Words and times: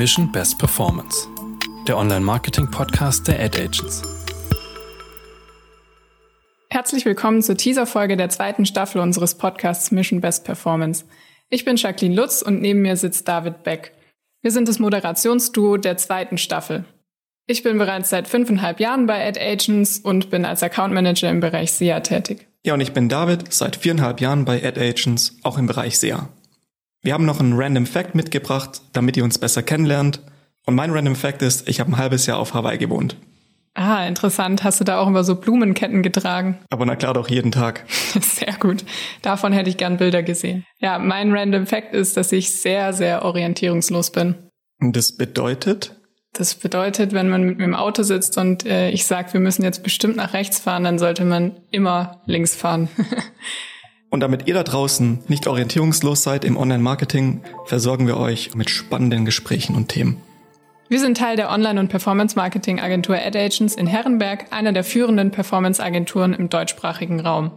Mission 0.00 0.32
Best 0.32 0.58
Performance, 0.58 1.28
der 1.86 1.98
Online-Marketing-Podcast 1.98 3.28
der 3.28 3.38
Ad 3.38 3.62
Agents. 3.62 4.02
Herzlich 6.70 7.04
willkommen 7.04 7.42
zur 7.42 7.58
Teaser-Folge 7.58 8.16
der 8.16 8.30
zweiten 8.30 8.64
Staffel 8.64 9.02
unseres 9.02 9.34
Podcasts 9.34 9.90
Mission 9.90 10.22
Best 10.22 10.44
Performance. 10.44 11.04
Ich 11.50 11.66
bin 11.66 11.76
Jacqueline 11.76 12.14
Lutz 12.14 12.40
und 12.40 12.62
neben 12.62 12.80
mir 12.80 12.96
sitzt 12.96 13.28
David 13.28 13.62
Beck. 13.62 13.92
Wir 14.40 14.52
sind 14.52 14.68
das 14.68 14.78
Moderationsduo 14.78 15.76
der 15.76 15.98
zweiten 15.98 16.38
Staffel. 16.38 16.86
Ich 17.46 17.62
bin 17.62 17.76
bereits 17.76 18.08
seit 18.08 18.26
fünfeinhalb 18.26 18.80
Jahren 18.80 19.04
bei 19.04 19.28
Ad 19.28 19.38
Agents 19.38 19.98
und 19.98 20.30
bin 20.30 20.46
als 20.46 20.62
Account 20.62 20.94
Manager 20.94 21.28
im 21.28 21.40
Bereich 21.40 21.72
SEA 21.72 22.00
tätig. 22.00 22.48
Ja, 22.64 22.72
und 22.72 22.80
ich 22.80 22.94
bin 22.94 23.10
David, 23.10 23.52
seit 23.52 23.76
viereinhalb 23.76 24.22
Jahren 24.22 24.46
bei 24.46 24.64
Ad 24.64 24.80
Agents, 24.80 25.36
auch 25.42 25.58
im 25.58 25.66
Bereich 25.66 25.98
SEA. 25.98 26.30
Wir 27.02 27.14
haben 27.14 27.24
noch 27.24 27.40
einen 27.40 27.54
Random 27.54 27.86
Fact 27.86 28.14
mitgebracht, 28.14 28.82
damit 28.92 29.16
ihr 29.16 29.24
uns 29.24 29.38
besser 29.38 29.62
kennenlernt. 29.62 30.20
Und 30.66 30.74
mein 30.74 30.90
Random 30.90 31.16
Fact 31.16 31.40
ist, 31.40 31.66
ich 31.66 31.80
habe 31.80 31.92
ein 31.92 31.96
halbes 31.96 32.26
Jahr 32.26 32.38
auf 32.38 32.52
Hawaii 32.52 32.76
gewohnt. 32.76 33.16
Ah, 33.74 34.06
interessant. 34.06 34.64
Hast 34.64 34.80
du 34.80 34.84
da 34.84 34.98
auch 34.98 35.06
immer 35.06 35.24
so 35.24 35.36
Blumenketten 35.36 36.02
getragen? 36.02 36.58
Aber 36.68 36.84
na 36.84 36.96
klar 36.96 37.14
doch 37.14 37.30
jeden 37.30 37.52
Tag. 37.52 37.84
Sehr 38.20 38.54
gut. 38.58 38.84
Davon 39.22 39.52
hätte 39.52 39.70
ich 39.70 39.78
gern 39.78 39.96
Bilder 39.96 40.22
gesehen. 40.22 40.66
Ja, 40.78 40.98
mein 40.98 41.32
Random 41.32 41.66
Fact 41.66 41.94
ist, 41.94 42.18
dass 42.18 42.32
ich 42.32 42.50
sehr, 42.50 42.92
sehr 42.92 43.24
orientierungslos 43.24 44.10
bin. 44.10 44.34
Und 44.80 44.96
das 44.96 45.16
bedeutet? 45.16 45.96
Das 46.34 46.54
bedeutet, 46.54 47.12
wenn 47.12 47.28
man 47.28 47.44
mit 47.44 47.58
mir 47.58 47.64
im 47.64 47.74
Auto 47.74 48.02
sitzt 48.02 48.36
und 48.36 48.66
äh, 48.66 48.90
ich 48.90 49.06
sage, 49.06 49.32
wir 49.32 49.40
müssen 49.40 49.62
jetzt 49.62 49.82
bestimmt 49.82 50.16
nach 50.16 50.34
rechts 50.34 50.60
fahren, 50.60 50.84
dann 50.84 50.98
sollte 50.98 51.24
man 51.24 51.56
immer 51.70 52.20
links 52.26 52.54
fahren. 52.54 52.88
und 54.10 54.20
damit 54.20 54.46
ihr 54.48 54.54
da 54.54 54.62
draußen 54.62 55.20
nicht 55.28 55.46
orientierungslos 55.46 56.22
seid 56.22 56.44
im 56.44 56.56
Online-Marketing, 56.56 57.42
versorgen 57.64 58.06
wir 58.06 58.16
euch 58.16 58.54
mit 58.54 58.68
spannenden 58.68 59.24
Gesprächen 59.24 59.76
und 59.76 59.88
Themen. 59.88 60.20
Wir 60.88 60.98
sind 60.98 61.16
Teil 61.16 61.36
der 61.36 61.50
Online- 61.50 61.78
und 61.78 61.88
Performance-Marketing-Agentur 61.88 63.16
Ad 63.16 63.38
Agents 63.38 63.76
in 63.76 63.86
Herrenberg, 63.86 64.46
einer 64.50 64.72
der 64.72 64.82
führenden 64.82 65.30
Performance-Agenturen 65.30 66.34
im 66.34 66.48
deutschsprachigen 66.48 67.20
Raum. 67.20 67.52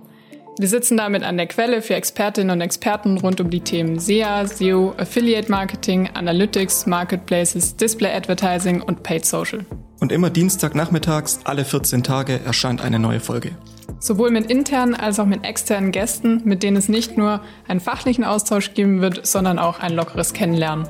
Wir 0.59 0.67
sitzen 0.67 0.97
damit 0.97 1.23
an 1.23 1.37
der 1.37 1.47
Quelle 1.47 1.81
für 1.81 1.95
Expertinnen 1.95 2.51
und 2.51 2.61
Experten 2.61 3.17
rund 3.17 3.41
um 3.41 3.49
die 3.49 3.61
Themen 3.61 3.97
SEA, 3.97 4.45
SEO, 4.45 4.93
Affiliate 4.97 5.49
Marketing, 5.49 6.11
Analytics, 6.13 6.85
Marketplaces, 6.85 7.75
Display 7.75 8.13
Advertising 8.13 8.79
und 8.83 9.01
Paid 9.01 9.25
Social. 9.25 9.65
Und 10.03 10.11
immer 10.11 10.29
Dienstagnachmittags, 10.29 11.39
alle 11.45 11.63
14 11.63 12.03
Tage, 12.03 12.41
erscheint 12.43 12.81
eine 12.81 12.99
neue 12.99 13.21
Folge. 13.21 13.51
Sowohl 13.99 14.31
mit 14.31 14.51
internen 14.51 14.95
als 14.95 15.17
auch 15.17 15.25
mit 15.25 15.45
externen 15.45 15.93
Gästen, 15.93 16.41
mit 16.43 16.61
denen 16.61 16.75
es 16.75 16.89
nicht 16.89 17.17
nur 17.17 17.39
einen 17.69 17.79
fachlichen 17.79 18.25
Austausch 18.25 18.73
geben 18.73 18.99
wird, 18.99 19.25
sondern 19.25 19.59
auch 19.59 19.79
ein 19.79 19.93
lockeres 19.93 20.33
Kennenlernen. 20.33 20.89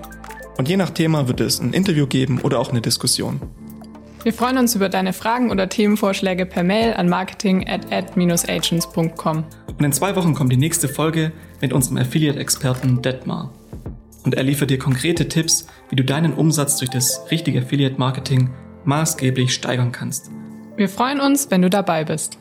Und 0.58 0.68
je 0.68 0.78
nach 0.78 0.90
Thema 0.90 1.28
wird 1.28 1.42
es 1.42 1.60
ein 1.60 1.74
Interview 1.74 2.08
geben 2.08 2.42
oder 2.42 2.58
auch 2.58 2.72
eine 2.72 2.82
Diskussion. 2.82 3.40
Wir 4.24 4.34
freuen 4.34 4.58
uns 4.58 4.74
über 4.74 4.90
deine 4.90 5.14
Fragen 5.14 5.52
oder 5.52 5.70
Themenvorschläge 5.70 6.48
per 6.48 6.64
Mail 6.64 6.96
an 6.96 7.08
marketing 7.08 7.70
at 7.70 7.94
ad-agents.com. 7.94 9.44
Und 9.78 9.86
in 9.86 9.94
zwei 9.94 10.16
Wochen 10.16 10.34
kommt 10.34 10.52
die 10.52 10.58
nächste 10.58 10.88
Folge 10.88 11.34
mit 11.62 11.72
unserem 11.72 11.98
Affiliate-Experten 11.98 13.04
Detmar. 13.04 13.54
Und 14.24 14.34
er 14.34 14.42
liefert 14.42 14.72
dir 14.72 14.80
konkrete 14.80 15.28
Tipps, 15.28 15.68
wie 15.92 15.98
du 15.98 16.04
deinen 16.04 16.34
Umsatz 16.34 16.78
durch 16.78 16.90
das 16.90 17.30
richtige 17.30 17.60
Affiliate-Marketing 17.62 18.50
maßgeblich 18.86 19.54
steigern 19.54 19.92
kannst. 19.92 20.32
Wir 20.76 20.90
freuen 20.90 21.20
uns, 21.20 21.52
wenn 21.52 21.62
du 21.62 21.70
dabei 21.70 22.04
bist. 22.04 22.38